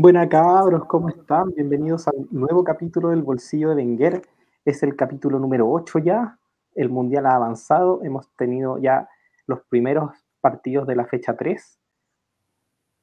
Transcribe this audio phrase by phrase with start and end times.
[0.00, 1.52] Buenas cabros, ¿cómo están?
[1.56, 4.22] Bienvenidos al nuevo capítulo del Bolsillo de Wenger.
[4.64, 6.38] Es el capítulo número 8 ya.
[6.76, 8.04] El Mundial ha avanzado.
[8.04, 9.08] Hemos tenido ya
[9.48, 11.80] los primeros partidos de la fecha 3.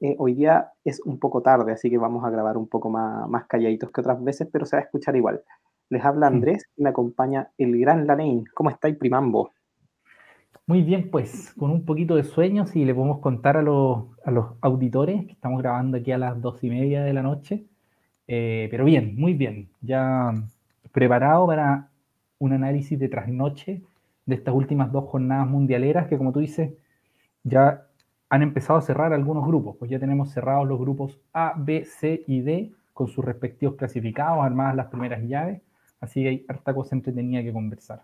[0.00, 3.28] Eh, hoy día es un poco tarde, así que vamos a grabar un poco más,
[3.28, 5.44] más calladitos que otras veces, pero se va a escuchar igual.
[5.90, 8.44] Les habla Andrés y me acompaña el gran Lane.
[8.54, 9.52] ¿Cómo estáis, primambo?
[10.66, 14.06] Muy bien, pues con un poquito de sueños y le podemos contar a los,
[14.60, 17.64] auditores que estamos grabando aquí a las dos y media de la noche.
[18.28, 19.68] Eh, pero bien, muy bien.
[19.80, 20.32] Ya
[20.92, 21.90] preparado para
[22.38, 23.82] un análisis de trasnoche
[24.26, 26.72] de estas últimas dos jornadas mundialeras que, como tú dices,
[27.44, 27.86] ya
[28.28, 29.76] han empezado a cerrar algunos grupos.
[29.78, 34.44] Pues ya tenemos cerrados los grupos A, B, C y D con sus respectivos clasificados,
[34.44, 35.60] armadas las primeras llaves.
[36.00, 38.02] Así que hay harta cosa entretenida que conversar.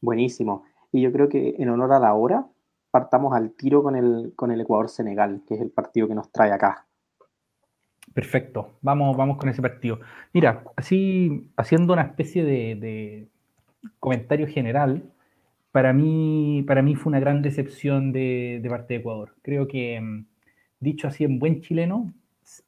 [0.00, 0.64] Buenísimo.
[0.94, 2.46] Y yo creo que en honor a la hora,
[2.92, 6.52] partamos al tiro con el, con el Ecuador-Senegal, que es el partido que nos trae
[6.52, 6.86] acá.
[8.14, 9.98] Perfecto, vamos, vamos con ese partido.
[10.32, 13.26] Mira, así haciendo una especie de,
[13.98, 15.02] comentario general,
[15.72, 19.34] para mí, para mí fue una gran decepción de, parte de Ecuador.
[19.42, 20.26] Creo que, mm,
[20.78, 22.14] dicho así en buen chileno,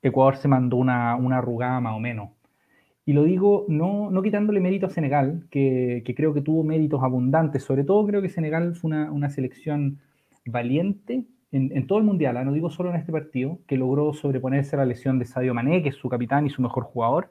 [0.02, 2.30] Ecuador se mandó una, una arrugada más o menos.
[3.06, 7.02] Y lo digo no, no quitándole mérito a Senegal, que, que, creo que tuvo méritos
[7.02, 7.62] abundantes.
[7.62, 10.00] Sobre todo creo que Senegal fue una, una selección
[10.44, 12.44] valiente en, en, todo el Mundial, ¿ah?
[12.44, 15.82] no digo solo en este partido, que logró sobreponerse a la lesión de Sadio Mané,
[15.82, 17.30] que es su capitán y su mejor jugador.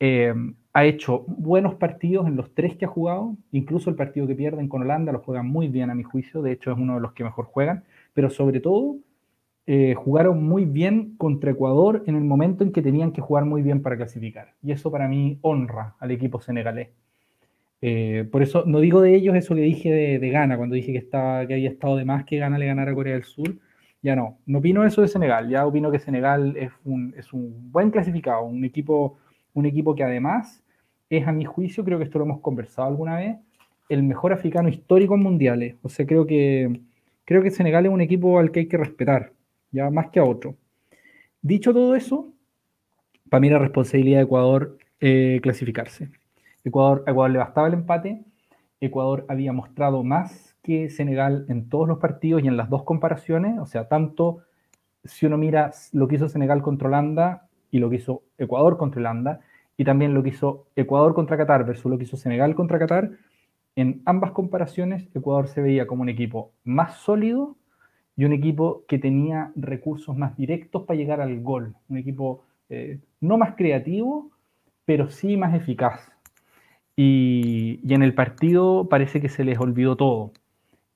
[0.00, 0.34] Eh,
[0.72, 4.68] ha hecho buenos partidos en los tres que ha jugado, incluso el partido que pierden
[4.68, 7.12] con Holanda lo juegan muy bien a mi juicio, de hecho es uno de los
[7.12, 8.96] que mejor juegan, pero sobre todo
[9.68, 13.62] eh, jugaron muy bien contra Ecuador en el momento en que tenían que jugar muy
[13.62, 14.54] bien para clasificar.
[14.62, 16.90] Y eso para mí honra al equipo senegalés.
[17.82, 20.92] Eh, por eso no digo de ellos eso que dije de, de Ghana, cuando dije
[20.92, 23.56] que, estaba, que había estado de más que Ghana le ganara a Corea del Sur.
[24.02, 27.72] Ya no, no opino eso de Senegal, ya opino que Senegal es un, es un
[27.72, 29.18] buen clasificado, un equipo,
[29.52, 30.62] un equipo que además
[31.10, 33.36] es a mi juicio, creo que esto lo hemos conversado alguna vez,
[33.88, 35.76] el mejor africano histórico en mundiales.
[35.82, 36.80] O sea, creo que,
[37.24, 39.32] creo que Senegal es un equipo al que hay que respetar
[39.70, 40.56] ya más que a otro.
[41.42, 42.32] Dicho todo eso,
[43.30, 46.10] para mí la responsabilidad de Ecuador eh, clasificarse.
[46.64, 48.24] Ecuador, Ecuador le bastaba el empate,
[48.80, 53.58] Ecuador había mostrado más que Senegal en todos los partidos y en las dos comparaciones,
[53.58, 54.38] o sea, tanto
[55.04, 59.00] si uno mira lo que hizo Senegal contra Holanda y lo que hizo Ecuador contra
[59.00, 59.40] Holanda,
[59.76, 63.10] y también lo que hizo Ecuador contra Qatar versus lo que hizo Senegal contra Qatar,
[63.76, 67.56] en ambas comparaciones Ecuador se veía como un equipo más sólido
[68.16, 71.74] y un equipo que tenía recursos más directos para llegar al gol.
[71.88, 74.30] Un equipo eh, no más creativo,
[74.84, 76.10] pero sí más eficaz.
[76.96, 80.32] Y, en el partido parece que se les olvidó todo.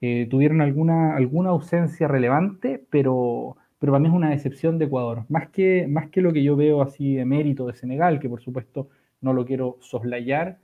[0.00, 5.25] Eh, tuvieron alguna, alguna ausencia relevante, pero, pero para mí es una decepción de Ecuador.
[5.28, 8.41] Más que, más que lo que yo veo así de mérito de Senegal, que por
[8.41, 8.88] supuesto
[9.20, 10.59] no lo quiero soslayar,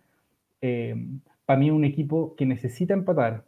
[0.62, 0.97] eh,
[1.45, 3.45] para mí es un equipo que necesita empatar,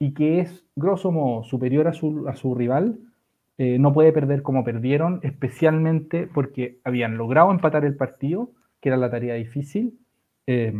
[0.00, 2.98] y que es, grosso modo, superior a su, rival,
[3.58, 8.50] eh, no puede perder como perdieron, especialmente porque habían logrado empatar el partido,
[8.80, 10.00] que era la tarea difícil,
[10.46, 10.72] eh,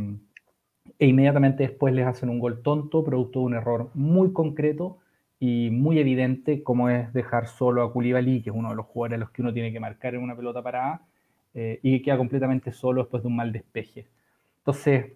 [0.98, 4.98] e inmediatamente después les hacen un gol tonto, producto de un error muy concreto
[5.38, 9.16] y muy evidente, como es dejar solo a Koulibaly, que es uno de los jugadores
[9.16, 11.02] a los que uno tiene que marcar en una pelota parada,
[11.52, 14.06] eh, y que queda completamente solo después de un mal despeje.
[14.58, 15.12] Entonces,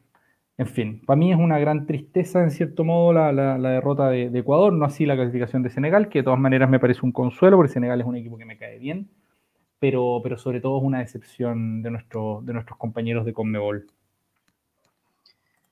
[0.56, 4.72] en fin, para mí es una gran tristeza, en cierto modo, la, derrota de, Ecuador,
[4.72, 7.72] no así la clasificación de Senegal, que de todas maneras me parece un consuelo, porque
[7.72, 9.10] Senegal es un equipo que me cae bien,
[9.80, 13.86] pero, pero sobre todo es una decepción de, nuestro, de nuestros compañeros de Conmebol.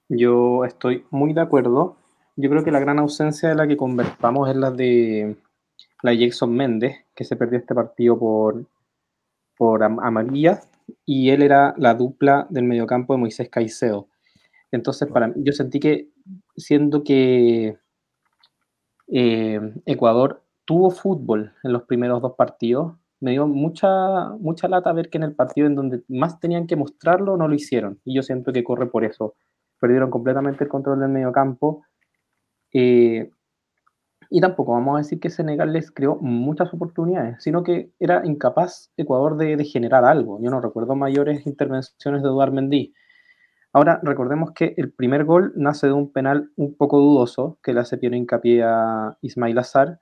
[0.09, 1.97] Yo estoy muy de acuerdo.
[2.37, 5.37] Yo creo que la gran ausencia de la que conversamos es la de
[6.03, 8.65] la Jackson Méndez, que se perdió este partido por,
[9.57, 10.61] por amarilla,
[11.07, 14.09] y él era la dupla del mediocampo de Moisés Caicedo
[14.73, 16.09] entonces, para mí, yo sentí que,
[16.57, 17.79] siendo que
[19.09, 25.11] eh, Ecuador tuvo fútbol en los primeros dos partidos, me dio mucha, mucha lata ver
[25.11, 28.01] que en el partido en donde más tenían que mostrarlo no lo hicieron.
[28.05, 29.35] Y yo siento que corre por eso.
[29.79, 31.85] Perdieron completamente el control del medio campo.
[32.73, 33.31] Eh,
[34.31, 38.91] y tampoco vamos a decir que Senegal les creó muchas oportunidades, sino que era incapaz
[38.97, 40.41] Ecuador de, de generar algo.
[40.43, 42.95] Yo no recuerdo mayores intervenciones de Eduard Mendy.
[43.75, 47.81] Ahora, recordemos que el primer gol nace de un penal un poco dudoso, que le
[47.81, 49.99] hace Piero hincapié a Ismail Azar,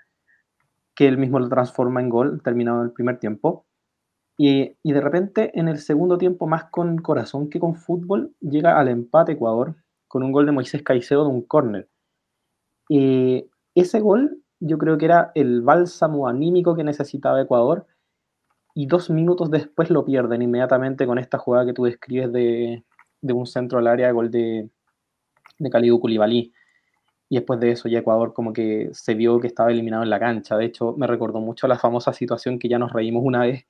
[0.96, 3.66] que él mismo lo transforma en gol, terminado el primer tiempo.
[4.36, 8.88] Y, de repente, en el segundo tiempo, más con corazón que con fútbol, llega al
[8.88, 9.76] empate Ecuador
[10.08, 11.88] con un gol de Moisés Caicedo de un córner.
[12.88, 17.86] ese gol yo creo que era el bálsamo anímico que necesitaba Ecuador
[18.74, 22.84] y dos minutos después lo pierden inmediatamente con esta jugada que tú describes de,
[23.22, 24.68] un centro al área, gol de,
[25.58, 26.52] de Kalidou Koulibaly.
[27.28, 30.18] Y después de eso ya Ecuador como que se vio que estaba eliminado en la
[30.18, 30.56] cancha.
[30.56, 33.66] De hecho, me recordó mucho la famosa situación que ya nos reímos una vez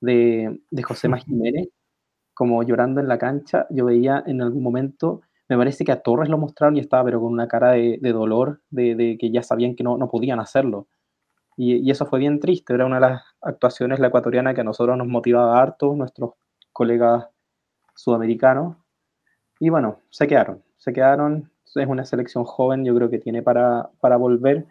[0.00, 1.68] de, de José Jiménez,
[2.34, 3.66] como llorando en la cancha.
[3.70, 7.20] Yo veía en algún momento, me parece que a Torres lo mostraron y estaba pero
[7.20, 10.88] con una cara de, dolor, de, que ya sabían que no, no podían hacerlo.
[11.56, 14.96] Y, eso fue bien triste, era una de las actuaciones la ecuatoriana que a nosotros
[14.96, 16.32] nos motivaba harto, nuestros
[16.72, 17.26] colegas
[17.94, 18.76] sudamericanos.
[19.62, 21.48] Y bueno, se quedaron, se quedaron.
[21.76, 24.66] Es una selección joven, yo creo que tiene para, para volver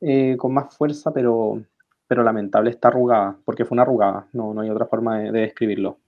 [0.00, 1.62] eh, con más fuerza, pero,
[2.08, 5.98] pero lamentable está arrugada, porque fue una arrugada, no, no hay otra forma de, describirlo.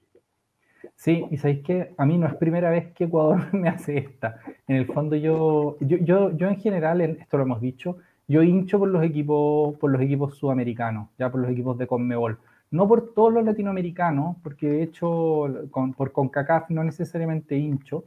[0.97, 4.41] Sí, y sabéis que a mí no es primera vez que Ecuador me hace esta.
[4.67, 8.81] En el fondo yo, yo, yo, yo en general, esto lo hemos dicho, yo hincho
[8.81, 12.41] por los equipos, por los equipos sudamericanos, ya por los equipos de Conmebol.
[12.71, 18.05] No por todos los latinoamericanos, porque de hecho con, por CONCACAF no necesariamente hincho,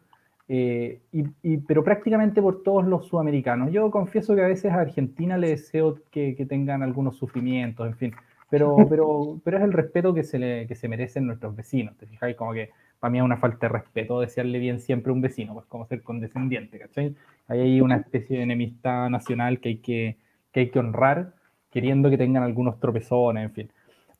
[0.47, 3.71] eh, y, pero prácticamente por todos los sudamericanos.
[3.71, 7.95] Yo confieso que a veces a Argentina le deseo que, que tengan algunos sufrimientos, en
[7.95, 8.13] fin,
[8.49, 12.05] pero, pero, pero es el respeto que se, le, que se merecen nuestros vecinos, ¿te
[12.05, 12.35] fijáis?
[12.35, 15.53] Como que para mí es una falta de respeto desearle bien siempre a un vecino,
[15.53, 17.15] pues como ser condescendiente, ¿cachai?
[17.47, 20.17] hay una especie de enemistad nacional que hay que,
[20.51, 21.33] que hay que honrar,
[21.71, 23.71] queriendo que tengan algunos tropezones, en fin.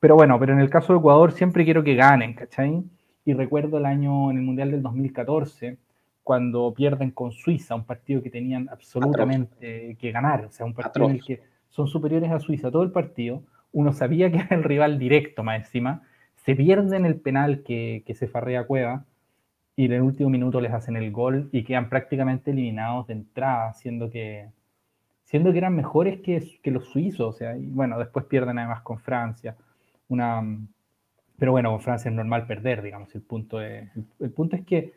[0.04, 2.84] Pero bueno, pero en el caso de Ecuador siempre quiero que ganen, ¿cachai?
[3.24, 5.78] Y recuerdo el año en el Mundial del 2014,
[6.24, 11.06] cuando pierden con Suiza, un partido que tenían absolutamente que ganar, o sea, un partido
[11.06, 14.66] en el que son superiores a Suiza todo el partido, uno sabía que era el
[14.66, 16.02] rival directo más encima,
[16.36, 19.06] se pierden el penal que, que se farrea Cueva,
[19.78, 23.72] y en el último minuto les hacen el gol y quedan prácticamente eliminados de entrada,
[23.72, 24.50] siendo que,
[25.24, 28.82] siendo que eran mejores que, que los suizos, o sea, y bueno, después pierden además
[28.82, 29.56] con Francia.
[30.10, 30.42] Una,
[31.38, 33.90] pero bueno, con Francia es normal perder, digamos, el punto, es,
[34.20, 34.94] el, punto es que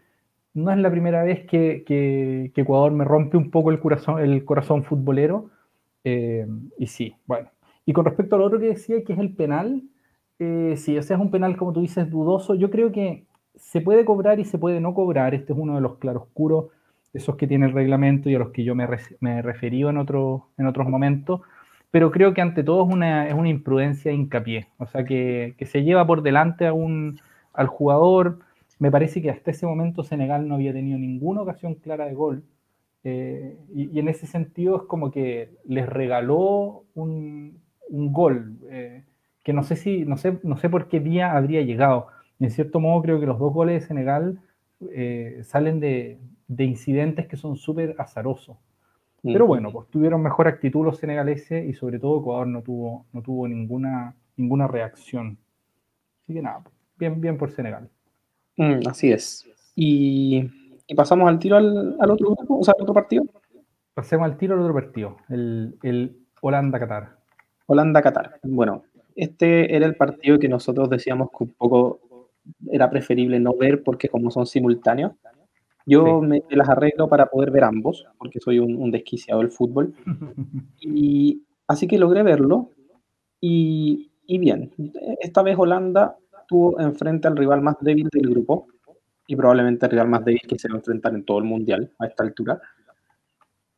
[0.54, 4.44] no es la primera vez que, que, Ecuador me rompe un poco el corazón, el
[4.44, 5.50] corazón futbolero,
[6.04, 6.46] eh,
[6.78, 7.50] y sí, bueno.
[7.84, 9.82] Y con respecto a lo otro que decía, que es el penal,
[10.38, 12.54] eh, sí, o sea, es un penal, como tú dices, dudoso.
[12.54, 15.34] Yo creo que se puede cobrar y se puede no cobrar.
[15.34, 16.66] Este es uno de los claroscuros,
[17.12, 20.48] esos que tiene el reglamento y a los que yo me, he referido en, otro,
[20.58, 21.40] en otros momentos.
[21.96, 24.68] Pero creo que ante todo es una, es una imprudencia de hincapié.
[24.76, 27.18] O sea, que, se lleva por delante a un,
[27.54, 28.40] al jugador.
[28.78, 32.42] Me parece que hasta ese momento Senegal no había tenido ninguna ocasión clara de gol.
[33.02, 39.04] Eh, y, en ese sentido es como que les regaló un, un gol eh,
[39.42, 42.08] que no sé si, no sé, no sé por qué día habría llegado
[42.40, 44.38] en cierto modo creo que los dos goles de Senegal
[44.92, 46.18] eh, salen de,
[46.58, 48.58] incidentes que son súper azarosos.
[49.32, 53.22] Pero bueno, pues tuvieron mejor actitud los senegaleses y sobre todo Ecuador no tuvo, no
[53.22, 55.38] tuvo ninguna, ninguna reacción.
[56.22, 56.62] Así que nada,
[56.96, 57.88] bien, bien por Senegal.
[58.56, 59.46] Mm, así es.
[59.74, 60.48] Y,
[60.94, 63.24] pasamos al tiro al, otro grupo, o sea, al otro partido.
[63.94, 67.16] Pasemos al tiro al otro partido, el, el Holanda-Qatar.
[67.66, 68.40] Holanda-Qatar.
[68.42, 68.84] Bueno,
[69.14, 72.00] este era el partido que nosotros decíamos que un poco
[72.70, 75.12] era preferible no ver porque como son simultáneos,
[75.86, 79.94] yo me, las arreglo para poder ver ambos, porque soy un, desquiciado del fútbol.
[80.80, 82.70] Y así que logré verlo.
[83.40, 84.72] Y, y, bien,
[85.20, 86.16] esta vez Holanda
[86.48, 88.66] tuvo enfrente al rival más débil del grupo
[89.26, 91.92] y probablemente el rival más débil que se va a enfrentar en todo el mundial
[91.98, 92.60] a esta altura.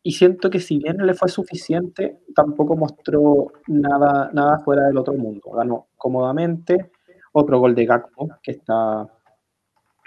[0.02, 5.14] Y siento que si bien le fue suficiente, tampoco mostró nada, nada fuera del otro
[5.14, 5.50] mundo.
[5.50, 6.92] Ganó cómodamente,
[7.32, 9.06] otro gol de Gakpo que está,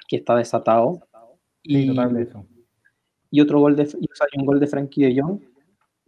[0.07, 1.01] que está desatado.
[1.63, 1.91] Y,
[3.31, 3.87] y otro gol de,
[4.37, 5.39] un gol de Frankie de Jong.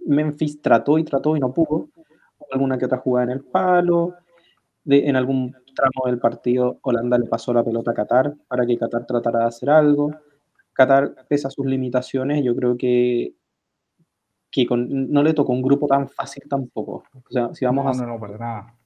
[0.06, 1.90] Memphis trató y trató y no pudo.
[2.52, 4.16] Alguna que otra jugada en el palo.
[4.84, 8.78] De, en algún tramo del partido, Holanda le pasó la pelota a Qatar para que
[8.78, 10.12] Qatar tratara de hacer algo.
[10.74, 13.34] Qatar, pese a sus limitaciones, yo creo que,
[14.52, 17.04] que no le tocó un grupo tan fácil tampoco.
[17.14, 18.02] O sea, si vamos a.
[18.04, 18.78] No, no, para nada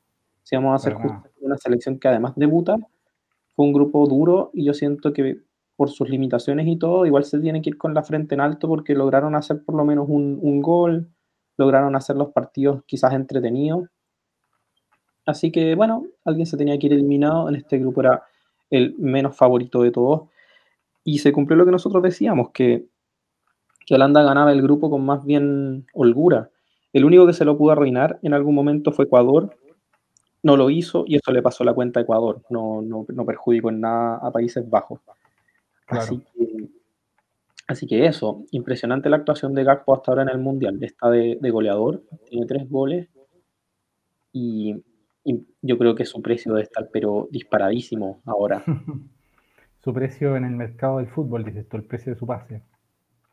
[0.48, 0.96] si vamos a hacer
[1.42, 2.78] una selección que además debuta,
[3.54, 5.42] fue un grupo duro y yo siento que
[5.78, 8.68] por sus limitaciones y todo, igual se tiene que ir con la frente en alto
[8.68, 11.08] porque lograron hacer por lo menos un, gol,
[11.56, 13.88] lograron hacer los partidos quizás entretenidos.
[15.26, 18.24] Así que bueno, alguien se tenía que ir eliminado, en este grupo era
[18.72, 20.30] el menos favorito de todos.
[21.04, 22.88] Y se cumplió lo que nosotros decíamos, que,
[23.86, 26.50] que Holanda ganaba el grupo con más bien holgura.
[26.92, 29.56] El único que se lo pudo arruinar en algún momento fue Ecuador,
[30.42, 33.70] no lo hizo y eso le pasó la cuenta a Ecuador, no, no, no perjudicó
[33.70, 35.02] en nada a Países Bajos.
[35.88, 41.38] Así, que, eso, impresionante la actuación de Gakpo hasta ahora en el Mundial, está de,
[41.52, 43.10] goleador, tiene tres goles
[44.32, 44.84] y,
[45.24, 48.64] Y yo creo que su precio debe estar, pero disparadísimo ahora.
[49.84, 52.62] su precio en el mercado del fútbol, dices tú, el precio de su pase.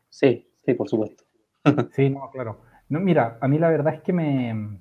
[0.09, 1.23] Sí, sí, por supuesto.
[1.91, 2.61] sí, no, claro.
[2.89, 4.79] No, mira, a mí la verdad es que me.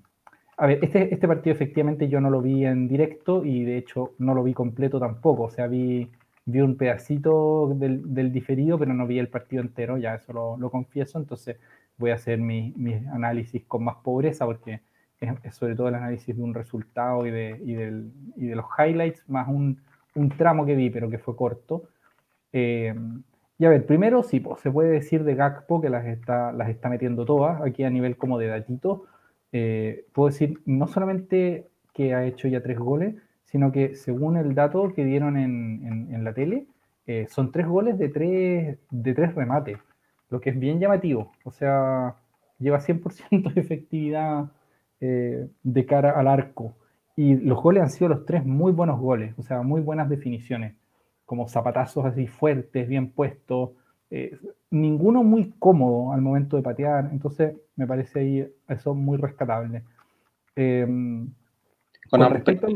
[0.57, 4.15] A ver, este, este partido efectivamente yo no lo vi en directo y de hecho
[4.19, 5.45] no lo vi completo tampoco.
[5.45, 6.09] O sea, vi,
[6.47, 11.19] vi un pedacito del, diferido, pero no vi el partido entero, ya eso lo, confieso.
[11.19, 11.57] Entonces
[11.97, 12.75] voy a hacer mi,
[13.13, 14.81] análisis con más pobreza porque
[15.21, 18.67] es, sobre todo el análisis de un resultado y de, y del, y de los
[18.79, 19.81] highlights, más un,
[20.15, 21.85] un, tramo que vi, pero que fue corto.
[22.53, 22.95] Eh,
[23.59, 26.69] y a ver, primero sí, pues, se puede decir de Gakpo que las está, las
[26.69, 29.03] está metiendo todas, aquí a nivel como de datitos.
[29.53, 33.15] Eh, puedo decir no solamente que ha hecho ya tres goles,
[33.55, 36.67] sino que según el dato que dieron en, en, la tele,
[37.07, 39.79] eh, son tres goles de tres, de tres remates,
[40.29, 41.31] lo que es bien llamativo.
[41.45, 42.17] O sea,
[42.59, 44.51] lleva 100% de efectividad
[45.01, 46.75] eh, de cara al arco.
[47.15, 50.75] Y los goles han sido los tres muy buenos goles, o sea, muy buenas definiciones
[51.25, 53.71] como zapatazos así fuertes, bien puestos,
[54.11, 54.37] eh,
[54.73, 59.85] ninguno muy cómodo al momento de patear, entonces me parece ahí eso muy rescatable.
[60.57, 60.85] Eh,
[62.11, 62.67] con, respecto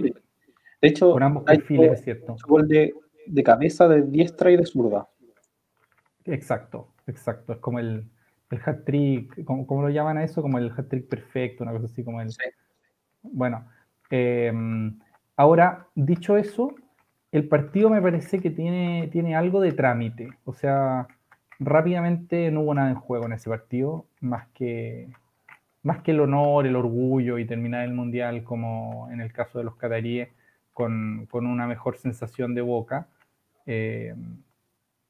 [0.81, 2.37] de hecho, con ambos perfiles, es cierto.
[2.47, 2.95] Gol de,
[3.27, 5.09] de, cabeza, de diestra y de zurda.
[6.25, 7.53] Exacto, exacto.
[7.53, 8.05] Es como el,
[8.51, 10.43] el hat-trick, ¿cómo, lo llaman a eso?
[10.43, 12.29] Como el hat-trick perfecto, una cosa así como el...
[13.23, 13.67] Bueno,
[14.11, 14.53] eh,
[15.37, 16.75] ahora, dicho eso,
[17.33, 20.31] el partido me parece que tiene, tiene algo de trámite.
[20.45, 21.09] O sea,
[21.59, 25.09] rápidamente no hubo nada en juego en ese partido, más que,
[25.83, 29.65] más que el honor, el orgullo y terminar el mundial, como en el caso de
[29.65, 30.29] los cataríes,
[30.79, 33.09] con, una mejor sensación de boca.
[33.67, 34.15] Eh,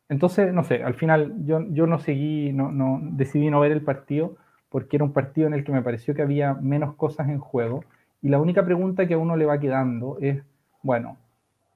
[0.09, 4.37] entonces, no sé, al final yo, no seguí, no, no, decidí no ver el partido
[4.71, 7.85] porque era un partido en el que me pareció que había menos cosas en juego.
[8.23, 10.43] Y la única pregunta que a uno le va quedando es,
[10.83, 11.19] bueno,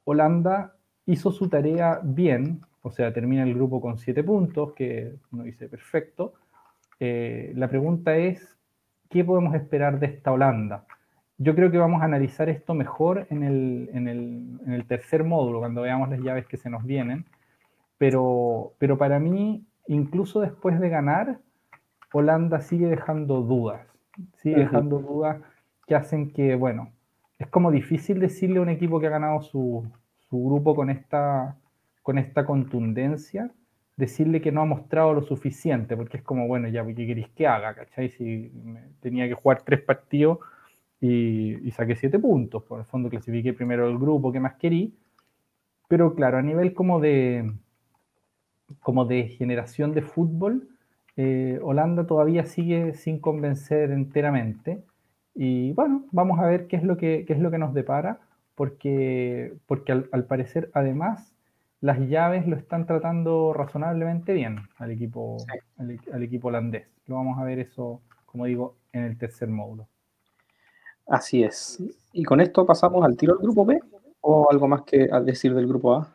[0.04, 5.44] Holanda hizo su tarea bien, o sea, termina el grupo con siete puntos, que uno
[5.44, 6.32] dice perfecto.
[6.98, 8.56] Eh, la pregunta es,
[9.10, 10.86] ¿qué podemos esperar de esta Holanda?
[11.38, 14.08] Yo creo que vamos a analizar esto mejor en el, en
[14.72, 17.24] el, tercer módulo, cuando veamos las llaves que se nos vienen.
[17.98, 21.38] Pero, pero para mí, incluso después de ganar,
[22.12, 23.86] Holanda sigue dejando dudas.
[24.36, 25.40] Sigue dejando dudas
[25.86, 26.92] que hacen que, bueno,
[27.38, 29.84] es como difícil decirle a un equipo que ha ganado su,
[30.30, 31.56] grupo con esta,
[32.02, 33.50] con esta contundencia,
[33.96, 37.46] decirle que no ha mostrado lo suficiente, porque es como, bueno, ya, ¿qué queréis que
[37.46, 37.74] haga?
[37.74, 38.10] ¿Cachai?
[38.10, 38.52] Si
[39.00, 40.38] tenía que jugar tres partidos
[41.04, 44.94] y, saqué siete puntos, por el fondo clasifiqué primero el grupo, ¿qué más querí?
[45.88, 47.52] Pero claro, a nivel como de,
[48.80, 50.68] como de generación de fútbol,
[51.16, 54.84] eh, Holanda todavía sigue sin convencer enteramente.
[55.34, 58.20] Y bueno, vamos a ver qué es lo que, es lo que nos depara,
[58.54, 61.34] porque, porque al, parecer además
[61.80, 65.38] las llaves lo están tratando razonablemente bien al equipo,
[65.78, 66.86] al, equipo holandés.
[67.06, 69.88] Lo vamos a ver eso, como digo, en el tercer módulo.
[71.12, 71.78] Así es.
[72.14, 73.78] Y con esto pasamos al tiro del grupo B
[74.22, 76.14] o algo más que decir del grupo A.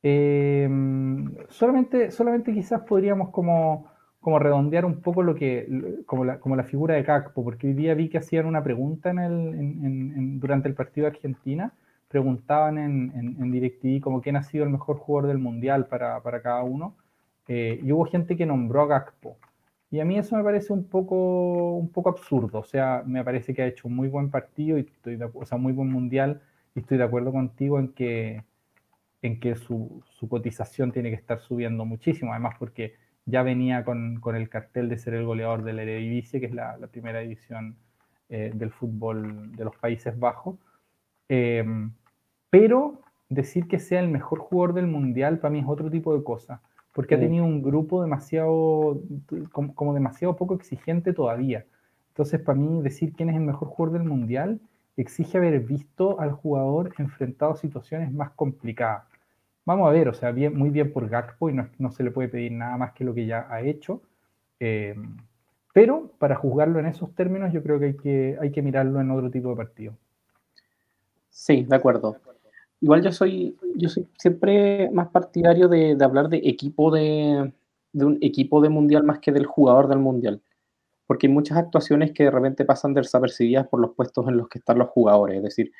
[0.00, 6.54] Em, solamente, solamente quizás podríamos como como redondear un poco lo que, como la, como
[6.54, 10.68] la figura de Cacpo, porque hoy día vi que hacían una pregunta en el, durante
[10.68, 11.72] el partido de Argentina,
[12.06, 16.42] preguntaban en, en, DirecTV como quién ha sido el mejor jugador del Mundial para, para
[16.42, 16.94] cada uno,
[17.48, 19.38] eh, y hubo gente que nombró a Gakpo.
[19.90, 23.54] Y a mí eso me parece un poco, un poco absurdo, o sea, me parece
[23.54, 26.42] que ha hecho un muy buen partido, y estoy o sea, muy buen Mundial,
[26.74, 28.44] y estoy de acuerdo contigo en que,
[29.22, 32.94] en que su, su cotización tiene que estar subiendo muchísimo, además porque
[33.26, 37.20] ya venía con, el cartel de ser el goleador del Eredivisie, que es la, primera
[37.20, 37.76] división
[38.28, 40.56] eh, del fútbol de los Países Bajos.
[41.28, 41.64] Eh,
[42.50, 46.24] pero decir que sea el mejor jugador del Mundial para mí es otro tipo de
[46.24, 46.60] cosa,
[46.92, 49.00] porque ha tenido un grupo demasiado,
[49.52, 51.66] como, demasiado poco exigente todavía.
[52.08, 54.60] Entonces, para mí, decir quién es el mejor jugador del Mundial
[54.96, 59.04] exige haber visto al jugador enfrentado a situaciones más complicadas
[59.64, 62.28] vamos a ver, o sea, bien, muy bien por Gakpo y no, se le puede
[62.28, 64.02] pedir nada más que lo que ya ha hecho.
[64.58, 64.96] Eh,
[65.72, 69.10] pero para juzgarlo en esos términos, yo creo que hay, que hay que mirarlo en
[69.12, 69.96] otro tipo de partido.
[71.28, 72.16] Sí, de acuerdo.
[72.80, 77.52] Igual yo soy, yo soy siempre más partidario de, hablar de equipo de,
[77.92, 80.40] de, un equipo de mundial más que del jugador del mundial.
[81.06, 84.60] Porque hay muchas actuaciones que de repente pasan desapercibidas por los puestos en los que
[84.60, 85.38] están los jugadores.
[85.38, 85.72] Es decir,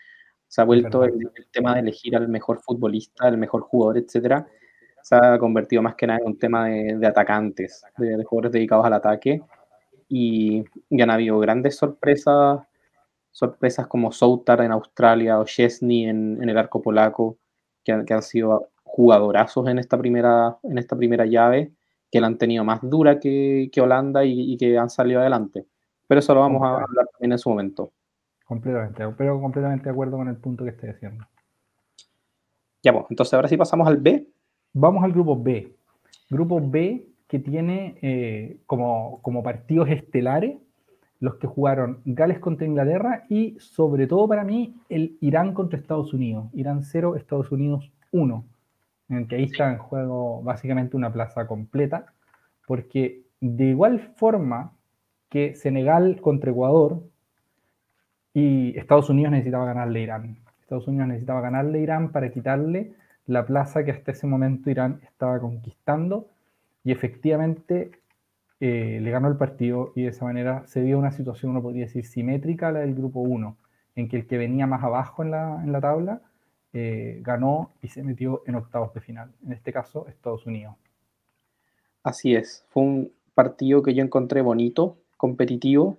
[0.50, 4.48] se ha vuelto el, tema de elegir al mejor futbolista, al mejor jugador, etcétera,
[5.00, 8.94] se ha convertido más que nada en un tema de, atacantes, de, jugadores dedicados al
[8.94, 9.40] ataque.
[10.08, 10.64] Y,
[11.00, 12.62] han habido grandes sorpresas
[13.30, 17.38] sorpresas como Soutar en Australia o Chesney en, el arco polaco,
[17.84, 21.72] que han, que han, sido jugadorazos en esta primera, en esta primera llave,
[22.10, 25.66] que la han tenido más dura que, Holanda y, que han salido adelante.
[26.06, 27.92] Pero eso lo vamos a hablar también en su momento.
[28.44, 31.24] Completamente, pero completamente de acuerdo con el punto que estoy haciendo.
[32.82, 34.26] Ya, pues, entonces ahora sí pasamos al B.
[34.72, 35.76] Vamos al grupo B.
[36.28, 40.58] Grupo B que tiene eh, como, como partidos estelares
[41.20, 46.14] los que jugaron Gales contra Inglaterra y sobre todo para mí el Irán contra Estados
[46.14, 46.48] Unidos.
[46.54, 48.44] Irán 0, Estados Unidos 1.
[49.10, 52.06] En el que ahí está en juego básicamente una plaza completa.
[52.66, 54.72] Porque de igual forma
[55.28, 57.02] que Senegal contra Ecuador
[58.32, 60.38] y Estados Unidos necesitaba ganarle a Irán.
[60.62, 62.94] Estados Unidos necesitaba ganarle a Irán para quitarle
[63.26, 66.28] la plaza que hasta ese momento Irán estaba conquistando
[66.82, 67.90] y efectivamente
[68.60, 71.86] eh, le ganó el partido y de esa manera se dio una situación, uno podría
[71.86, 73.56] decir, simétrica a la del grupo 1,
[73.96, 76.20] en que el que venía más abajo en la, en la tabla
[76.74, 80.74] eh, ganó y se metió en octavos de final, en este caso Estados Unidos.
[82.02, 85.98] Así es, fue un partido que yo encontré bonito, competitivo.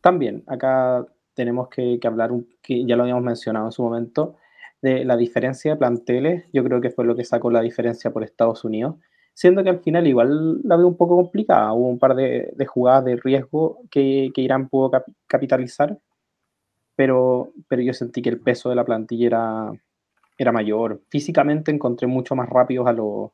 [0.00, 2.30] También, acá tenemos que, hablar,
[2.62, 4.36] que ya lo habíamos mencionado en su momento,
[4.80, 8.22] de la diferencia de planteles, yo creo que fue lo que sacó la diferencia por
[8.22, 8.96] Estados Unidos
[9.34, 11.72] siendo que al final igual la veo un poco complicada.
[11.72, 14.90] Hubo un par de, jugadas de riesgo que, Irán pudo
[15.26, 15.98] capitalizar,
[16.96, 19.72] pero, pero yo sentí que el peso de la plantilla era,
[20.38, 21.02] era mayor.
[21.10, 23.32] Físicamente encontré mucho más rápidos a los,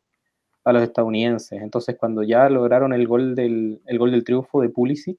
[0.64, 1.61] a los estadounidenses.
[1.62, 5.19] Entonces, cuando ya lograron el gol del, el gol del triunfo de Pulisic,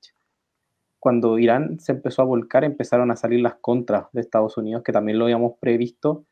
[0.99, 4.91] cuando Irán se empezó a volcar, empezaron a salir las contras de Estados Unidos, que
[4.91, 6.25] también lo habíamos previsto,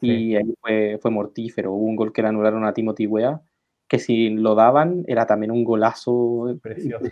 [0.00, 1.72] y ahí fue, fue mortífero.
[1.72, 3.40] Hubo un gol que le anularon a Timothy Weah,
[3.88, 7.04] que si lo daban era también un golazo precioso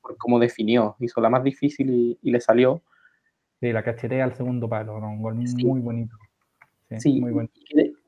[0.00, 0.96] por, cómo definió.
[1.00, 2.82] Hizo la más difícil y, le salió.
[3.60, 6.16] Sí, la cachetea al segundo palo, un gol muy bonito.
[6.98, 7.48] Sí, muy bueno.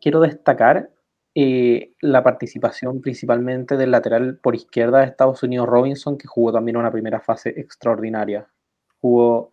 [0.00, 0.90] Quiero destacar
[1.34, 6.76] eh, la participación principalmente del lateral por izquierda de Estados Unidos, Robinson, que jugó también
[6.76, 8.46] una primera fase extraordinaria.
[9.00, 9.52] Jugó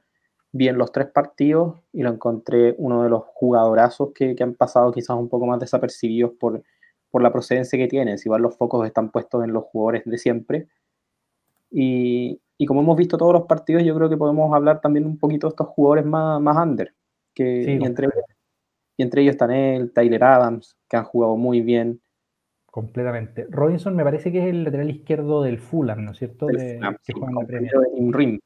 [0.52, 4.92] bien los tres partidos y lo encontré uno de los jugadorazos que, que han pasado
[4.92, 6.64] quizás un poco más desapercibidos por,
[7.12, 10.18] por la procedencia que tienen, si igual los focos están puestos en los jugadores de
[10.18, 10.68] siempre.
[11.72, 15.18] Y, y, como hemos visto todos los partidos, yo creo que podemos hablar también un
[15.18, 16.94] poquito de estos jugadores más, más under,
[17.34, 18.08] que y, entre,
[18.98, 22.02] y entre ellos están él, Tyler Adams, que han jugado muy bien.
[22.66, 23.48] Completamente.
[23.50, 26.48] Robinson me parece que es el lateral izquierdo del Fulham, ¿no es cierto?
[26.48, 27.14] De, que
[28.12, 28.40] Rim,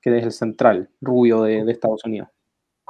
[0.00, 2.28] que es el central, rubio de, de Estados Unidos.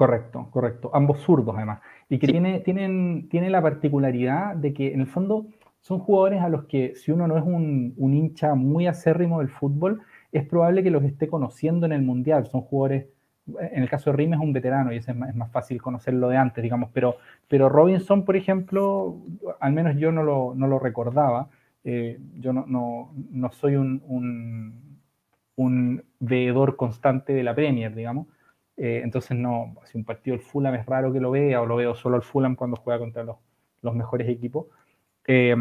[0.03, 0.91] Correcto, correcto.
[0.93, 1.79] Ambos zurdos, además.
[2.09, 5.47] Y que tiene, tienen, tiene la particularidad de que, en el fondo,
[5.81, 9.49] son jugadores a los que, si uno no es un, un, hincha muy acérrimo del
[9.49, 12.49] fútbol, es probable que los esté conociendo en el Mundial.
[12.49, 13.07] Son jugadores,
[13.47, 16.29] en el caso de Rim es un veterano y es más, es más fácil conocerlo
[16.29, 16.91] de antes, digamos.
[16.93, 19.19] Pero, pero Robinson, por ejemplo,
[19.61, 21.49] al menos yo no lo, no lo recordaba.
[21.85, 24.99] Eh, yo no, no, no soy un, un,
[25.55, 28.27] un veedor constante de la Premier, digamos
[28.85, 31.77] eh, entonces, no, si un partido del Fulham es raro que lo vea, o lo
[31.77, 33.37] veo solo al Fulham cuando juega contra los,
[33.81, 34.67] los mejores equipos.
[35.25, 35.55] Eh,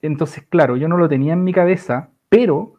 [0.00, 2.76] entonces, claro, yo no lo tenía en mi cabeza, pero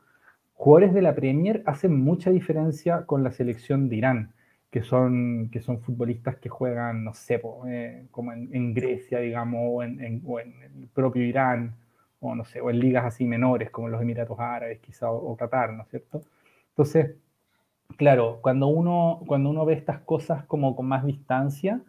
[0.55, 4.33] jugadores de la Premier hacen mucha diferencia con la selección de Irán,
[4.71, 9.83] que son, que son futbolistas que juegan, no sé, eh, como en, Grecia, digamos, o
[9.83, 11.75] en, el propio Irán,
[12.21, 15.37] o no sé, o en ligas así menores, como los Emiratos Árabes, quizá, o, o
[15.37, 16.23] Qatar, ¿no es cierto?
[16.69, 17.11] Entonces,
[17.97, 21.81] claro, cuando uno, cuando uno ve estas cosas como con más distancia,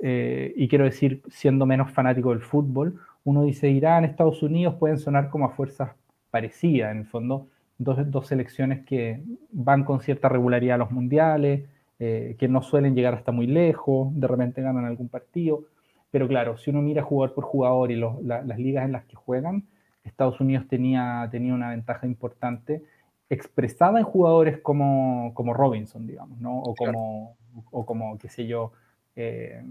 [0.00, 4.98] eh, y quiero decir, siendo menos fanático del fútbol, uno dice Irán, Estados Unidos pueden
[4.98, 5.90] sonar como a fuerzas
[6.30, 11.64] parecidas, en el fondo, dos, dos selecciones que van con cierta regularidad a los mundiales,
[11.98, 15.64] eh, que no suelen llegar hasta muy lejos, de repente ganan algún partido,
[16.10, 19.64] pero claro, si uno mira jugador por jugador y las ligas en las que juegan,
[20.04, 22.82] Estados Unidos tenía, tenía una ventaja importante
[23.30, 26.60] expresada en jugadores como, como Robinson, digamos, ¿no?
[26.60, 27.36] O como,
[27.70, 28.72] o como qué sé yo,
[29.16, 29.62] eh,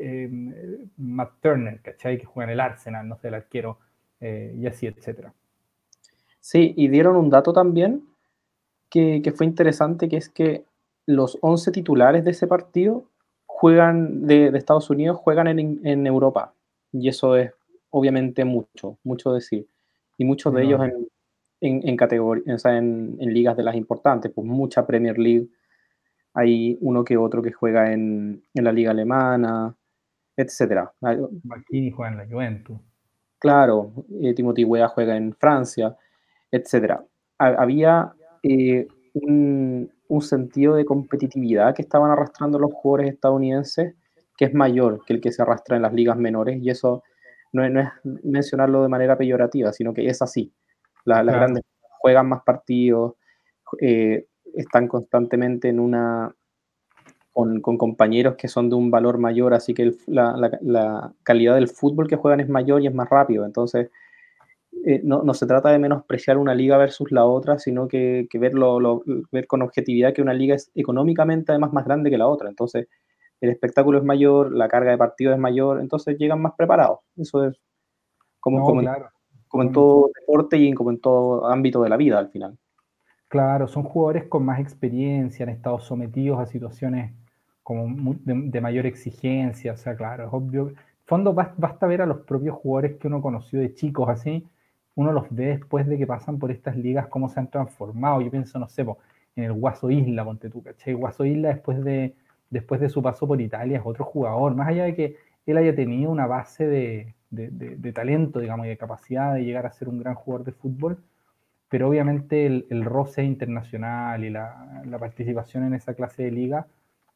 [0.00, 2.18] eh, Matt Turner, ¿cachai?
[2.18, 3.78] Que juega en el Arsenal, no sé, el arquero,
[4.20, 5.32] eh, y así, etcétera.
[6.40, 8.04] Sí, y dieron un dato también
[8.88, 10.64] que, que, fue interesante, que es que
[11.06, 13.04] los 11 titulares de ese partido
[13.44, 16.54] juegan, de, de Estados Unidos, juegan en, en, Europa.
[16.92, 17.52] Y eso es
[17.90, 19.66] obviamente mucho, mucho decir.
[20.18, 21.08] Y muchos de ellos en,
[21.60, 25.48] en, en categorías, en, en, ligas de las importantes, pues mucha Premier League,
[26.34, 29.74] hay uno que otro que juega en, en la liga alemana,
[30.36, 30.92] etcétera.
[31.44, 32.78] Martini juega en la Juventus.
[33.38, 35.96] Claro, eh, Timothy juega en Francia,
[36.50, 37.04] etcétera.
[37.38, 43.94] Había eh, un, un sentido de competitividad que estaban arrastrando los jugadores estadounidenses
[44.36, 47.02] que es mayor que el que se arrastra en las ligas menores y eso
[47.52, 47.88] no es,
[48.22, 50.52] mencionarlo de manera peyorativa, sino que es así.
[51.06, 51.64] Las grandes
[52.00, 53.14] juegan más partidos,
[53.80, 56.34] eh, están constantemente en una
[57.32, 62.16] con, compañeros que son de un valor mayor, así que la, calidad del fútbol que
[62.16, 63.44] juegan es mayor y es más rápido.
[63.44, 63.90] Entonces,
[64.86, 69.46] eh, no, se trata de menospreciar una liga versus la otra, sino que, verlo, ver
[69.46, 72.48] con objetividad que una liga es económicamente además más grande que la otra.
[72.48, 72.88] Entonces,
[73.42, 77.00] el espectáculo es mayor, la carga de partido es mayor, entonces llegan más preparados.
[77.16, 77.60] Eso es
[78.40, 78.80] como, como,
[79.56, 82.58] como en todo deporte y como en todo ámbito de la vida al final.
[83.28, 87.14] Claro, son jugadores con más experiencia, han estado sometidos a situaciones
[87.62, 90.68] como de, mayor exigencia, o sea, claro, es obvio.
[90.68, 94.46] En fondo basta ver a los propios jugadores que uno conoció de chicos así,
[94.94, 98.20] uno los ve después de que pasan por estas ligas, cómo se han transformado.
[98.20, 98.84] Yo pienso, no sé,
[99.36, 100.92] en el Guaso Isla, ponte tú, ¿cachai?
[100.92, 102.14] Guaso Isla después de,
[102.50, 105.16] después de su paso por Italia es otro jugador, más allá de que
[105.46, 109.72] él haya tenido una base de, de talento, digamos, y de capacidad de llegar a
[109.72, 110.98] ser un gran jugador de fútbol,
[111.68, 116.66] pero obviamente el, roce internacional y la, participación en esa clase de liga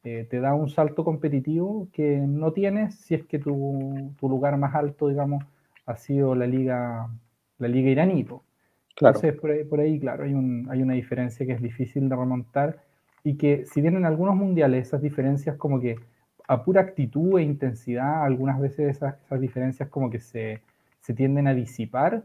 [0.03, 4.75] eh, te da un salto competitivo que no tienes si es que tu, lugar más
[4.75, 5.43] alto, digamos,
[5.85, 7.09] ha sido la liga,
[7.59, 8.25] la liga iraní.
[8.99, 10.33] Entonces, por ahí, claro, hay,
[10.69, 12.79] hay una diferencia que es difícil de remontar
[13.23, 15.95] y que si bien en algunos mundiales esas diferencias como que
[16.51, 20.61] a pura actitud e intensidad, algunas veces esas, diferencias como que se,
[20.99, 22.23] se tienden a disipar,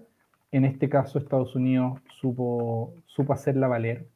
[0.50, 4.08] en este caso, Estados Unidos supo, supo hacerla valer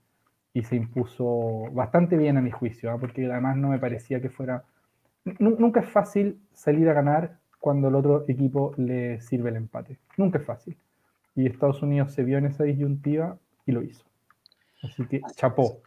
[0.53, 2.99] y se impuso bastante bien a mi juicio, ¿ah?
[2.99, 4.65] porque además no me parecía que fuera...
[5.39, 10.01] nunca es fácil salir a ganar cuando el otro equipo le sirve el empate.
[10.17, 10.77] Nunca es fácil.
[11.37, 14.05] Y Estados Unidos se vio en esa disyuntiva y lo hizo.
[14.83, 15.79] Así que chapó.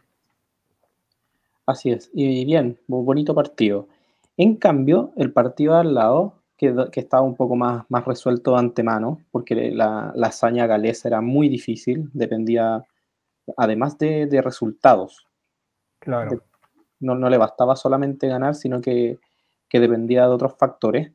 [1.66, 2.10] Así es.
[2.14, 3.88] Y bien, bonito partido.
[4.36, 9.20] En cambio, el partido al lado que, estaba un poco más, más resuelto de antemano,
[9.30, 12.84] porque la, hazaña galesa era muy difícil, dependía
[13.56, 15.26] además de, resultados.
[15.98, 16.42] Claro.
[17.00, 19.18] No, no, le bastaba solamente ganar, sino que,
[19.72, 21.10] dependía de otros factores,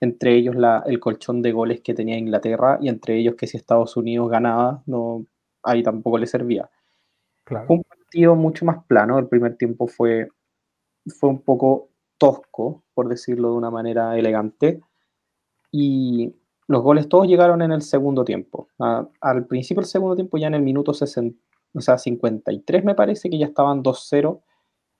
[0.00, 3.58] entre ellos la, el colchón de goles que tenía Inglaterra y entre ellos que si
[3.58, 5.26] Estados Unidos ganaba, no,
[5.62, 6.70] ahí tampoco le servía.
[7.44, 7.66] Claro.
[7.66, 10.28] Fue un partido mucho más plano, el primer tiempo fue,
[11.08, 11.89] fue un poco
[12.20, 14.82] tosco, por decirlo de una manera elegante.
[15.72, 16.34] Y
[16.68, 18.68] los goles todos llegaron en el segundo tiempo.
[19.20, 21.36] al principio del segundo tiempo, ya en el minuto 60,
[21.74, 24.40] o sea, 53 me parece que ya estaban 2-0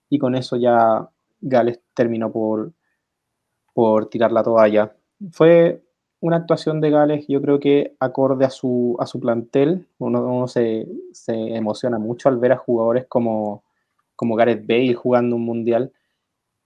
[0.09, 1.09] y con eso ya
[1.41, 2.73] Gales terminó por,
[3.75, 4.97] por tirar la toalla.
[5.31, 5.83] Fue
[6.21, 10.87] una actuación de Gales, yo creo que acorde a su, a su plantel, uno, se,
[11.13, 13.65] se, emociona mucho al ver a jugadores como,
[14.17, 15.93] como Gareth Bale jugando un mundial,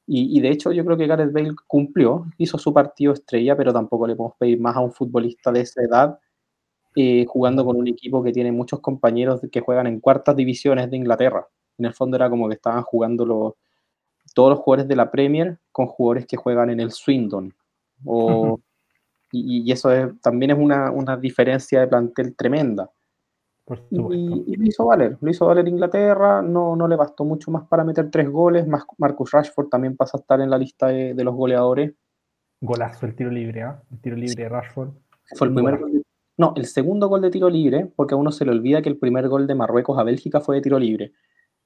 [0.07, 4.07] y, de hecho yo creo que Gareth Bale cumplió, hizo su partido estrella, pero tampoco
[4.07, 6.19] le podemos pedir más a un futbolista de esa edad
[6.95, 10.99] eh, jugando con un equipo que tiene muchos compañeros que juegan en cuartas divisiones de
[10.99, 11.49] Inglaterra.
[11.79, 13.55] En el fondo era como que estaban jugando los,
[14.35, 17.55] todos los jugadores de la Premier con jugadores que juegan en el Swindon.
[19.33, 19.91] y, eso
[20.23, 22.91] también es una, una diferencia de plantel tremenda.
[23.91, 27.83] Y, lo hizo valer, lo hizo valer Inglaterra, no, no le bastó mucho más para
[27.83, 31.35] meter tres goles, más Marcus Rashford también pasa a estar en la lista de, los
[31.35, 31.95] goleadores.
[32.61, 33.83] Golazo el tiro libre, ¿ah?
[33.91, 34.91] El tiro libre de Rashford.
[35.35, 36.05] Fue el primer gol
[36.37, 38.99] no, el segundo gol de tiro libre, porque a uno se le olvida que el
[38.99, 41.13] primer gol de Marruecos a Bélgica fue de tiro libre,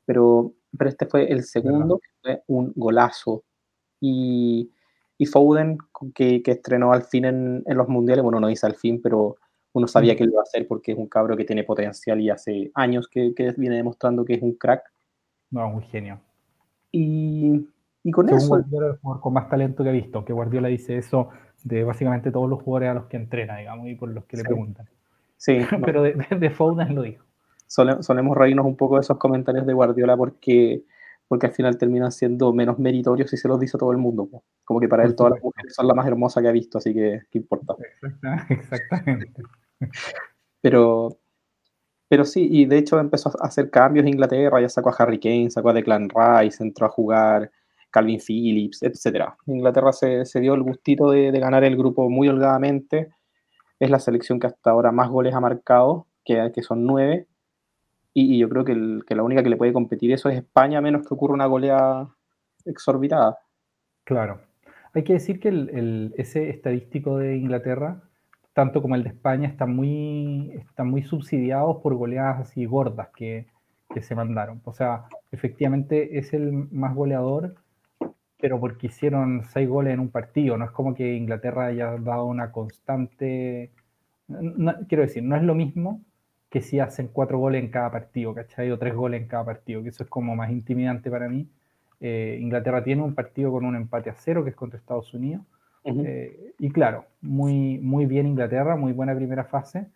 [0.04, 3.44] pero, pero este fue el segundo, fue un golazo.
[4.00, 4.70] Y,
[5.16, 5.78] y Foden,
[6.14, 9.36] que, que, estrenó al fin en, en los mundiales, bueno, no dice al fin, pero
[9.72, 12.30] uno sabía que lo iba a hacer porque es un cabro que tiene potencial y
[12.30, 14.82] hace años que, viene demostrando que es un crack.
[15.50, 16.20] No, un genio.
[16.90, 17.68] Y,
[18.02, 18.48] y con eso.
[18.48, 21.28] Guardiola el jugador con más talento que ha visto, que Guardiola dice eso
[21.64, 24.44] de básicamente todos los jugadores a los que entrena, digamos, y por los que le
[24.44, 24.88] preguntan.
[25.36, 25.58] Sí.
[25.84, 27.24] Pero de, de, Foden lo dijo.
[27.66, 30.84] solemos reírnos un poco de esos comentarios de Guardiola porque
[31.28, 34.28] porque al final terminan siendo menos meritorios si se los dice a todo el mundo.
[34.64, 36.94] Como que para él todas las mujeres son la más hermosa que ha visto, así
[36.94, 37.76] que qué importa.
[38.48, 39.42] Exactamente.
[40.62, 41.18] Pero,
[42.08, 45.20] pero sí, y de hecho empezó a hacer cambios en Inglaterra, ya sacó a Harry
[45.20, 47.50] Kane, sacó a Declan Rice, entró a jugar
[47.90, 49.34] Calvin Phillips, etc.
[49.46, 53.10] Inglaterra se, se dio el gustito de, de, ganar el grupo muy holgadamente.
[53.78, 57.28] Es la selección que hasta ahora más goles ha marcado, que, que son nueve,
[58.20, 61.14] y, yo creo que, la única que le puede competir eso es España, menos que
[61.14, 62.08] ocurra una goleada
[62.64, 63.38] exorbitada.
[64.04, 64.40] Claro.
[64.94, 68.02] Hay que decir que el, ese estadístico de Inglaterra,
[68.54, 73.46] tanto como el de España, están muy, están muy subsidiados por goleadas así gordas, que,
[73.94, 74.60] que se mandaron.
[74.64, 77.54] O sea, efectivamente es el más goleador,
[78.40, 80.56] pero porque hicieron seis goles en un partido.
[80.56, 83.70] No es como que Inglaterra haya dado una constante.
[84.88, 86.02] quiero decir, no es lo mismo
[86.50, 88.70] que si hacen cuatro goles en cada partido, ¿cachai?
[88.70, 91.48] O tres goles en cada partido, que eso es como más intimidante para mí.
[92.00, 95.42] Eh, Inglaterra tiene un partido con un empate a cero, que es contra Estados Unidos.
[95.84, 99.86] Eh, y claro, muy, muy bien Inglaterra, muy buena primera fase,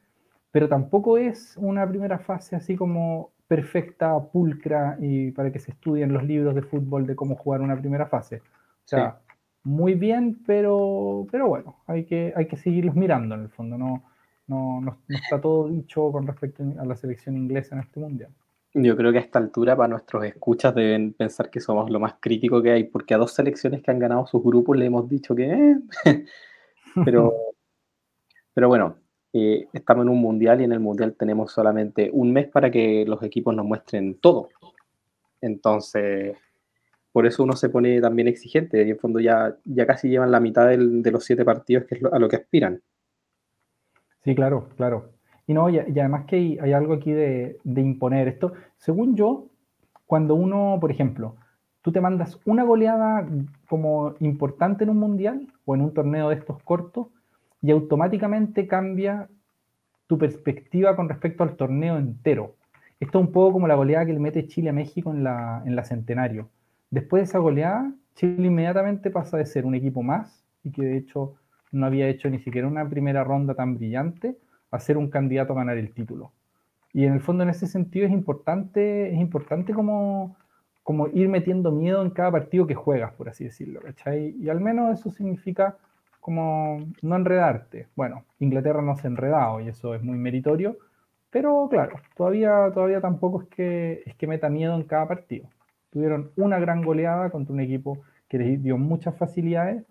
[0.50, 6.12] pero tampoco es una primera fase así como perfecta, pulcra, y para que se estudien
[6.12, 8.36] los libros de fútbol de cómo jugar una primera fase.
[8.36, 9.18] O sea,
[9.64, 14.02] muy bien, pero, pero bueno, hay que, hay que seguirlos mirando en el fondo, no,
[14.46, 18.30] no, no, está todo dicho con respecto a la selección inglesa en este mundial.
[18.74, 22.14] Yo creo que a esta altura para nuestros escuchas deben pensar que somos lo más
[22.20, 25.34] crítico que hay, porque a dos selecciones que han ganado sus grupos le hemos dicho
[25.34, 25.52] que...
[25.52, 25.76] Eh,
[27.04, 27.34] pero,
[28.54, 28.96] pero bueno,
[29.34, 33.04] eh, estamos en un mundial y en el mundial tenemos solamente un mes para que
[33.06, 34.48] los equipos nos muestren todo.
[35.42, 36.36] Entonces,
[37.12, 40.40] por eso uno se pone también exigente y en fondo ya, ya casi llevan la
[40.40, 42.82] mitad de los siete partidos que es a lo que aspiran.
[44.24, 45.10] Sí, claro, claro.
[45.46, 48.52] Y no, y, además que hay, algo aquí de, imponer esto.
[48.76, 49.48] Según yo,
[50.06, 51.36] cuando uno, por ejemplo,
[51.82, 53.26] tú te mandas una goleada
[53.68, 57.08] como importante en un mundial o en un torneo de estos cortos
[57.60, 59.28] y automáticamente cambia
[60.06, 62.54] tu perspectiva con respecto al torneo entero.
[63.00, 65.62] Esto es un poco como la goleada que le mete Chile a México en la,
[65.66, 66.50] en la Centenario.
[66.90, 70.98] Después de esa goleada, Chile inmediatamente pasa de ser un equipo más y que de
[70.98, 71.34] hecho
[71.72, 74.36] no había hecho ni siquiera una primera ronda tan brillante
[74.70, 76.32] a ser un candidato a ganar el título.
[76.92, 80.36] Y en el fondo, en ese sentido, es importante, es importante como,
[80.82, 83.80] como ir metiendo miedo en cada partido que juegas, por así decirlo.
[84.38, 85.76] Y al menos eso significa
[86.20, 87.88] como no enredarte.
[87.96, 90.76] Bueno, Inglaterra no se ha enredado y eso es muy meritorio,
[91.30, 95.48] pero claro, todavía, todavía tampoco es que, es que meta miedo en cada partido.
[95.90, 99.84] Tuvieron una gran goleada contra un equipo que les dio muchas facilidades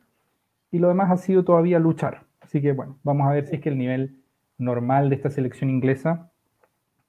[0.71, 2.23] y lo demás ha sido todavía luchar.
[2.39, 4.21] Así que bueno, vamos a ver si es que el nivel
[4.57, 6.31] normal de esta selección inglesa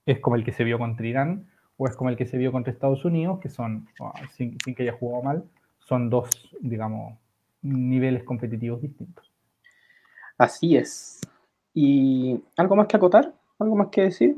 [0.04, 2.52] es como el que se vio contra Irán o es como el que se vio
[2.52, 5.44] contra Estados Unidos, que son, ah, sin, que haya jugado mal,
[5.78, 6.28] son dos,
[6.60, 7.18] digamos,
[7.62, 9.32] niveles competitivos distintos.
[10.38, 11.20] Así es.
[11.74, 13.32] ¿Y algo más que acotar?
[13.58, 14.36] ¿Algo más que decir?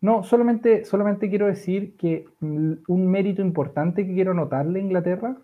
[0.00, 5.36] No, solamente, solamente quiero decir que un mérito importante que quiero notarle a Inglaterra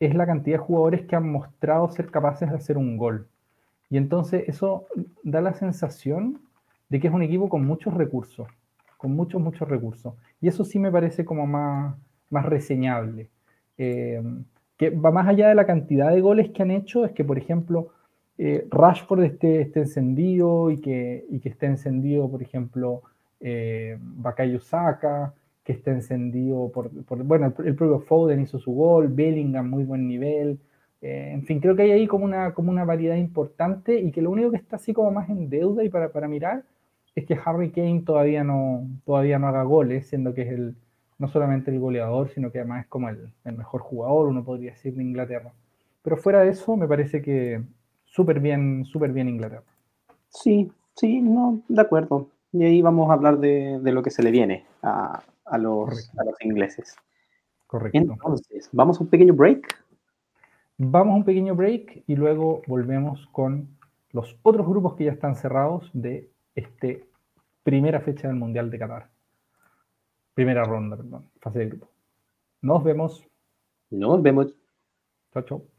[0.00, 3.28] es la cantidad de jugadores que han mostrado ser capaces de hacer un gol.
[3.90, 4.86] Y entonces eso
[5.22, 6.40] da la sensación
[6.88, 8.48] de que es un equipo con muchos recursos,
[8.96, 10.14] con muchos, muchos recursos.
[10.40, 11.96] Y eso sí me parece como más,
[12.30, 13.28] más reseñable.
[13.78, 14.22] Eh,
[14.76, 17.38] que va más allá de la cantidad de goles que han hecho, es que, por
[17.38, 17.88] ejemplo,
[18.38, 23.02] eh, Rashford esté, esté, encendido y que, y que esté encendido, por ejemplo,
[23.40, 25.32] eh, Bakayo Saka,
[25.66, 26.90] que esté encendido por,
[27.24, 30.60] bueno, el, propio Foden hizo su gol, Bellingham muy buen nivel,
[31.02, 34.22] eh, en fin, creo que hay ahí como una, como una variedad importante y que
[34.22, 36.62] lo único que está así como más en deuda y para, para mirar
[37.16, 40.76] es que Harry Kane todavía no, todavía no haga goles, siendo que es el,
[41.18, 44.70] no solamente el goleador, sino que además es como el, el mejor jugador, uno podría
[44.70, 45.52] decir, de Inglaterra.
[46.02, 47.60] Pero fuera de eso, me parece que
[48.04, 49.64] súper bien, súper bien Inglaterra.
[50.28, 52.28] Sí, sí, no, de acuerdo.
[52.52, 56.10] Y ahí vamos a hablar de, de lo que se le viene a, a los,
[56.18, 56.96] a los ingleses.
[57.66, 57.98] Correcto.
[57.98, 59.84] Entonces, ¿vamos a un pequeño break?
[60.78, 63.68] Vamos a un pequeño break y luego volvemos con
[64.12, 67.08] los otros grupos que ya están cerrados de este
[67.62, 69.10] primera fecha del Mundial de Qatar.
[70.34, 71.88] Primera ronda, perdón, fase de grupo.
[72.62, 73.24] Nos vemos.
[73.90, 74.54] Nos vemos.
[75.32, 75.75] Chao, chao.